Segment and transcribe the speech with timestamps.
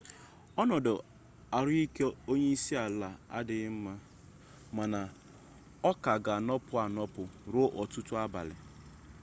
[0.61, 0.93] ọnọdụ
[1.57, 3.93] ahụike onyeisiala adịla mma
[4.75, 4.99] mana
[5.89, 8.55] ọ ka ga-anọpụ anọpụ ruo ọtụtụ abalị